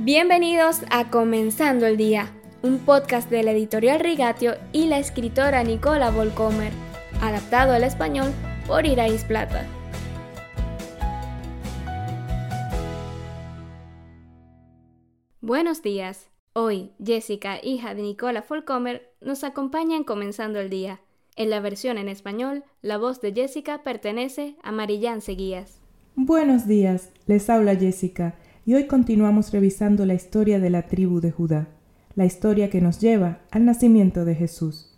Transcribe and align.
Bienvenidos 0.00 0.82
a 0.92 1.10
Comenzando 1.10 1.84
el 1.84 1.96
Día, 1.96 2.32
un 2.62 2.78
podcast 2.78 3.28
de 3.28 3.42
la 3.42 3.50
editorial 3.50 3.98
Rigatio 3.98 4.54
y 4.72 4.86
la 4.86 5.00
escritora 5.00 5.64
Nicola 5.64 6.12
Volcomer, 6.12 6.72
adaptado 7.20 7.72
al 7.72 7.82
español 7.82 8.30
por 8.68 8.86
Irais 8.86 9.24
Plata. 9.24 9.66
Buenos 15.40 15.82
días. 15.82 16.30
Hoy, 16.52 16.92
Jessica, 17.04 17.58
hija 17.60 17.96
de 17.96 18.02
Nicola 18.02 18.44
Volcomer, 18.48 19.12
nos 19.20 19.42
acompaña 19.42 19.96
en 19.96 20.04
Comenzando 20.04 20.60
el 20.60 20.70
Día. 20.70 21.00
En 21.34 21.50
la 21.50 21.58
versión 21.58 21.98
en 21.98 22.08
español, 22.08 22.62
la 22.82 22.98
voz 22.98 23.20
de 23.20 23.32
Jessica 23.32 23.82
pertenece 23.82 24.54
a 24.62 24.70
Marillán 24.70 25.22
Seguías. 25.22 25.80
Buenos 26.14 26.68
días, 26.68 27.10
les 27.26 27.50
habla 27.50 27.74
Jessica 27.74 28.36
y 28.68 28.74
hoy 28.74 28.86
continuamos 28.86 29.50
revisando 29.50 30.04
la 30.04 30.12
historia 30.12 30.60
de 30.60 30.68
la 30.68 30.88
tribu 30.88 31.22
de 31.22 31.30
Judá, 31.30 31.68
la 32.14 32.26
historia 32.26 32.68
que 32.68 32.82
nos 32.82 33.00
lleva 33.00 33.40
al 33.50 33.64
nacimiento 33.64 34.26
de 34.26 34.34
Jesús. 34.34 34.94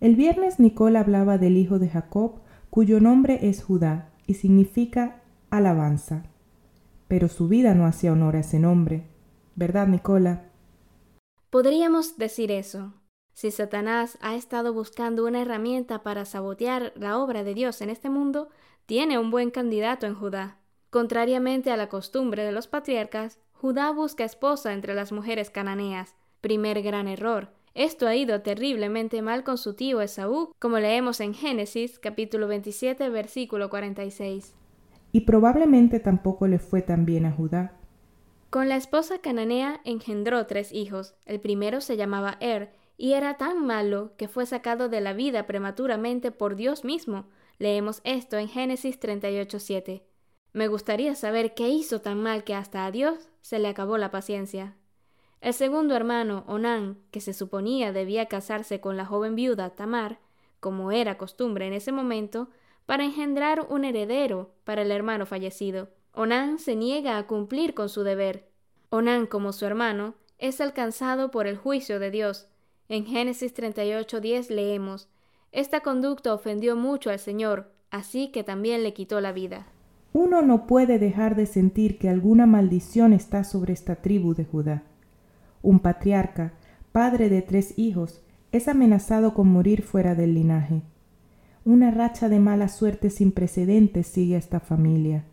El 0.00 0.16
viernes 0.16 0.58
Nicola 0.58 1.00
hablaba 1.00 1.36
del 1.36 1.58
hijo 1.58 1.78
de 1.78 1.90
Jacob, 1.90 2.40
cuyo 2.70 2.98
nombre 2.98 3.50
es 3.50 3.62
Judá 3.62 4.08
y 4.26 4.32
significa 4.32 5.20
alabanza. 5.50 6.22
Pero 7.06 7.28
su 7.28 7.48
vida 7.48 7.74
no 7.74 7.84
hacía 7.84 8.14
honor 8.14 8.36
a 8.36 8.40
ese 8.40 8.58
nombre, 8.58 9.08
¿verdad, 9.56 9.86
Nicola? 9.86 10.46
Podríamos 11.50 12.16
decir 12.16 12.50
eso. 12.50 12.94
Si 13.34 13.50
Satanás 13.50 14.16
ha 14.22 14.36
estado 14.36 14.72
buscando 14.72 15.26
una 15.26 15.42
herramienta 15.42 16.02
para 16.02 16.24
sabotear 16.24 16.94
la 16.96 17.18
obra 17.18 17.44
de 17.44 17.52
Dios 17.52 17.82
en 17.82 17.90
este 17.90 18.08
mundo, 18.08 18.48
tiene 18.86 19.18
un 19.18 19.30
buen 19.30 19.50
candidato 19.50 20.06
en 20.06 20.14
Judá. 20.14 20.59
Contrariamente 20.90 21.70
a 21.70 21.76
la 21.76 21.88
costumbre 21.88 22.42
de 22.42 22.50
los 22.50 22.66
patriarcas, 22.66 23.38
Judá 23.52 23.92
busca 23.92 24.24
esposa 24.24 24.72
entre 24.72 24.94
las 24.94 25.12
mujeres 25.12 25.48
cananeas. 25.48 26.16
Primer 26.40 26.82
gran 26.82 27.06
error. 27.06 27.52
Esto 27.74 28.08
ha 28.08 28.16
ido 28.16 28.42
terriblemente 28.42 29.22
mal 29.22 29.44
con 29.44 29.56
su 29.56 29.74
tío 29.74 30.00
Esaú, 30.00 30.52
como 30.58 30.80
leemos 30.80 31.20
en 31.20 31.34
Génesis 31.34 32.00
capítulo 32.00 32.48
27 32.48 33.08
versículo 33.08 33.70
46. 33.70 34.56
Y 35.12 35.20
probablemente 35.20 36.00
tampoco 36.00 36.48
le 36.48 36.58
fue 36.58 36.82
tan 36.82 37.06
bien 37.06 37.24
a 37.24 37.32
Judá. 37.32 37.76
Con 38.50 38.68
la 38.68 38.74
esposa 38.74 39.20
cananea 39.20 39.80
engendró 39.84 40.44
tres 40.46 40.72
hijos. 40.72 41.14
El 41.24 41.38
primero 41.38 41.80
se 41.80 41.96
llamaba 41.96 42.36
Er, 42.40 42.72
y 42.96 43.12
era 43.12 43.36
tan 43.36 43.64
malo 43.64 44.10
que 44.16 44.26
fue 44.26 44.44
sacado 44.44 44.88
de 44.88 45.00
la 45.00 45.12
vida 45.12 45.46
prematuramente 45.46 46.32
por 46.32 46.56
Dios 46.56 46.84
mismo. 46.84 47.26
Leemos 47.58 48.00
esto 48.02 48.38
en 48.38 48.48
Génesis 48.48 48.98
38.7. 48.98 50.02
Me 50.52 50.66
gustaría 50.66 51.14
saber 51.14 51.54
qué 51.54 51.68
hizo 51.68 52.00
tan 52.00 52.20
mal 52.20 52.42
que 52.42 52.54
hasta 52.54 52.84
a 52.84 52.90
Dios 52.90 53.28
se 53.40 53.58
le 53.58 53.68
acabó 53.68 53.98
la 53.98 54.10
paciencia. 54.10 54.76
El 55.40 55.54
segundo 55.54 55.94
hermano, 55.94 56.44
Onán, 56.48 56.98
que 57.10 57.20
se 57.20 57.32
suponía 57.32 57.92
debía 57.92 58.26
casarse 58.26 58.80
con 58.80 58.96
la 58.96 59.06
joven 59.06 59.36
viuda 59.36 59.70
Tamar, 59.70 60.18
como 60.58 60.92
era 60.92 61.16
costumbre 61.16 61.66
en 61.66 61.72
ese 61.72 61.92
momento, 61.92 62.48
para 62.84 63.04
engendrar 63.04 63.66
un 63.70 63.84
heredero 63.84 64.50
para 64.64 64.82
el 64.82 64.90
hermano 64.90 65.24
fallecido. 65.24 65.88
Onán 66.12 66.58
se 66.58 66.74
niega 66.74 67.16
a 67.16 67.26
cumplir 67.26 67.72
con 67.72 67.88
su 67.88 68.02
deber. 68.02 68.48
Onán, 68.90 69.26
como 69.26 69.52
su 69.52 69.64
hermano, 69.64 70.14
es 70.38 70.60
alcanzado 70.60 71.30
por 71.30 71.46
el 71.46 71.56
juicio 71.56 72.00
de 72.00 72.10
Dios. 72.10 72.48
En 72.88 73.06
Génesis 73.06 73.54
38:10 73.54 74.50
leemos, 74.50 75.08
Esta 75.52 75.80
conducta 75.80 76.34
ofendió 76.34 76.74
mucho 76.74 77.10
al 77.10 77.20
Señor, 77.20 77.70
así 77.90 78.32
que 78.32 78.42
también 78.42 78.82
le 78.82 78.92
quitó 78.92 79.20
la 79.20 79.32
vida. 79.32 79.66
Uno 80.12 80.42
no 80.42 80.66
puede 80.66 80.98
dejar 80.98 81.36
de 81.36 81.46
sentir 81.46 81.98
que 81.98 82.08
alguna 82.08 82.46
maldición 82.46 83.12
está 83.12 83.44
sobre 83.44 83.72
esta 83.72 83.96
tribu 83.96 84.34
de 84.34 84.44
Judá. 84.44 84.82
Un 85.62 85.78
patriarca, 85.78 86.52
padre 86.92 87.28
de 87.28 87.42
tres 87.42 87.78
hijos, 87.78 88.22
es 88.50 88.66
amenazado 88.66 89.34
con 89.34 89.48
morir 89.48 89.82
fuera 89.82 90.14
del 90.14 90.34
linaje. 90.34 90.82
Una 91.64 91.90
racha 91.90 92.28
de 92.28 92.40
mala 92.40 92.68
suerte 92.68 93.10
sin 93.10 93.32
precedentes 93.32 94.08
sigue 94.08 94.34
a 94.34 94.38
esta 94.38 94.58
familia. 94.58 95.24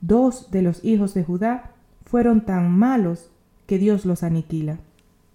Dos 0.00 0.50
de 0.50 0.62
los 0.62 0.84
hijos 0.84 1.12
de 1.12 1.24
Judá 1.24 1.72
fueron 2.04 2.46
tan 2.46 2.70
malos 2.70 3.30
que 3.66 3.78
Dios 3.78 4.06
los 4.06 4.22
aniquila. 4.22 4.78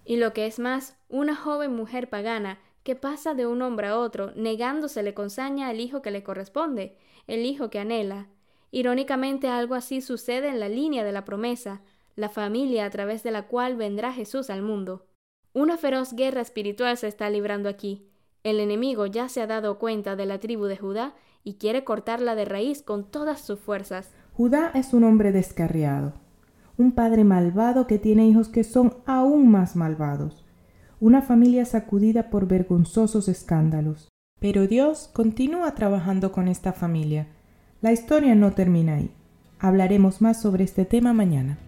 Y 0.04 0.16
lo 0.16 0.32
que 0.32 0.46
es 0.46 0.58
más, 0.58 0.96
una 1.08 1.36
joven 1.36 1.74
mujer 1.76 2.08
pagana 2.08 2.58
que 2.82 2.96
pasa 2.96 3.34
de 3.34 3.46
un 3.46 3.62
hombre 3.62 3.86
a 3.86 3.98
otro, 3.98 4.32
negándosele 4.34 5.14
con 5.14 5.30
saña 5.30 5.68
al 5.68 5.80
hijo 5.80 6.02
que 6.02 6.10
le 6.10 6.22
corresponde, 6.22 6.96
el 7.26 7.46
hijo 7.46 7.70
que 7.70 7.78
anhela, 7.78 8.26
Irónicamente 8.74 9.46
algo 9.46 9.76
así 9.76 10.00
sucede 10.00 10.48
en 10.48 10.58
la 10.58 10.68
línea 10.68 11.04
de 11.04 11.12
la 11.12 11.24
promesa, 11.24 11.82
la 12.16 12.28
familia 12.28 12.86
a 12.86 12.90
través 12.90 13.22
de 13.22 13.30
la 13.30 13.46
cual 13.46 13.76
vendrá 13.76 14.12
Jesús 14.12 14.50
al 14.50 14.62
mundo. 14.62 15.06
Una 15.52 15.76
feroz 15.76 16.12
guerra 16.12 16.40
espiritual 16.40 16.96
se 16.96 17.06
está 17.06 17.30
librando 17.30 17.68
aquí. 17.68 18.08
El 18.42 18.58
enemigo 18.58 19.06
ya 19.06 19.28
se 19.28 19.40
ha 19.40 19.46
dado 19.46 19.78
cuenta 19.78 20.16
de 20.16 20.26
la 20.26 20.40
tribu 20.40 20.64
de 20.64 20.76
Judá 20.76 21.14
y 21.44 21.54
quiere 21.54 21.84
cortarla 21.84 22.34
de 22.34 22.46
raíz 22.46 22.82
con 22.82 23.08
todas 23.08 23.40
sus 23.42 23.60
fuerzas. 23.60 24.12
Judá 24.32 24.72
es 24.74 24.92
un 24.92 25.04
hombre 25.04 25.30
descarriado, 25.30 26.14
un 26.76 26.90
padre 26.96 27.22
malvado 27.22 27.86
que 27.86 28.00
tiene 28.00 28.26
hijos 28.26 28.48
que 28.48 28.64
son 28.64 28.96
aún 29.06 29.48
más 29.52 29.76
malvados, 29.76 30.44
una 30.98 31.22
familia 31.22 31.64
sacudida 31.64 32.28
por 32.28 32.48
vergonzosos 32.48 33.28
escándalos. 33.28 34.08
Pero 34.40 34.66
Dios 34.66 35.08
continúa 35.14 35.76
trabajando 35.76 36.32
con 36.32 36.48
esta 36.48 36.72
familia 36.72 37.28
la 37.84 37.92
historia 37.92 38.34
no 38.34 38.50
termina 38.52 38.94
ahí. 38.94 39.10
Hablaremos 39.58 40.22
más 40.22 40.40
sobre 40.40 40.64
este 40.64 40.86
tema 40.86 41.12
mañana. 41.12 41.58